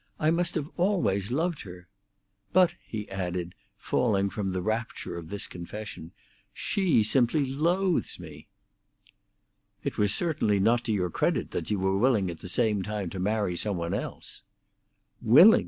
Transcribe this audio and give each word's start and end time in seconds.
I 0.19 0.31
must 0.31 0.55
have 0.55 0.67
always 0.77 1.31
loved 1.31 1.61
her! 1.61 1.87
But," 2.53 2.73
he 2.83 3.07
added, 3.11 3.53
falling 3.77 4.31
from 4.31 4.49
the 4.49 4.63
rapture 4.63 5.15
of 5.15 5.29
this 5.29 5.45
confession, 5.45 6.11
"she 6.51 7.03
simply 7.03 7.45
loathes 7.45 8.19
me!" 8.19 8.47
"It 9.83 9.99
was 9.99 10.11
certainly 10.11 10.59
not 10.59 10.83
to 10.85 10.91
your 10.91 11.11
credit 11.11 11.51
that 11.51 11.69
you 11.69 11.77
were 11.77 11.99
willing 11.99 12.31
at 12.31 12.39
the 12.39 12.49
same 12.49 12.81
time 12.81 13.11
to 13.11 13.19
marry 13.19 13.55
some 13.55 13.77
one 13.77 13.93
else." 13.93 14.41
"Willing! 15.21 15.59